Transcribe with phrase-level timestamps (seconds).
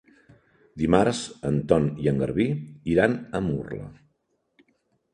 [0.83, 1.19] Dimarts
[1.51, 2.49] en Ton i en Garbí
[2.97, 3.89] iran a Murla.